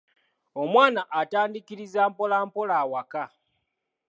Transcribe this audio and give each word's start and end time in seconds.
Omwana 0.61 1.01
atandiikiriza 1.19 2.01
mpolampola 2.11 2.73
awaka. 2.83 3.23